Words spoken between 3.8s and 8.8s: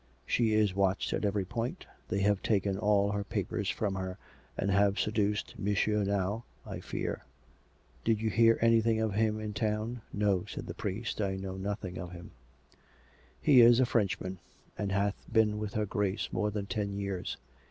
her, and have seduced M. Nau, I fear. Did you hear